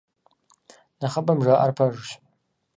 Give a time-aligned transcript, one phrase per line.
[0.99, 2.07] Нэхъыбэм жаӀэр пэжщ.